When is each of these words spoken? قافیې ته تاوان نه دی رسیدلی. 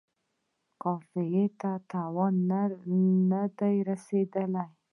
قافیې 0.81 1.45
ته 1.59 1.71
تاوان 1.91 2.35
نه 3.31 3.41
دی 3.57 3.75
رسیدلی. 3.89 4.65